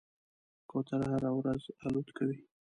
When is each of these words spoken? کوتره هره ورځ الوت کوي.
کوتره 0.69 1.05
هره 1.11 1.31
ورځ 1.39 1.61
الوت 1.85 2.09
کوي. 2.17 2.37